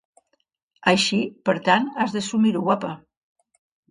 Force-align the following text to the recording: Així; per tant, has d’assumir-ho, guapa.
Així; 0.91 1.19
per 1.49 1.53
tant, 1.67 1.85
has 2.05 2.15
d’assumir-ho, 2.17 2.65
guapa. 2.69 2.93